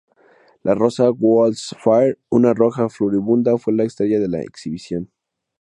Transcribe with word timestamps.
La 0.63 0.73
rosa 0.73 1.11
'World's 1.11 1.75
Fair', 1.83 2.17
una 2.29 2.55
roja 2.55 2.89
floribunda 2.89 3.59
fue 3.59 3.73
la 3.75 3.83
estrella 3.83 4.19
de 4.19 4.29
la 4.29 4.41
exhibición. 4.41 5.11